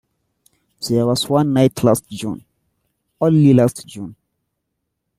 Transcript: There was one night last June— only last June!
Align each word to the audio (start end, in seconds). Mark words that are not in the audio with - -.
There 0.89 1.05
was 1.05 1.29
one 1.29 1.53
night 1.53 1.83
last 1.83 2.09
June— 2.09 2.43
only 3.21 3.53
last 3.53 3.85
June! 3.85 4.15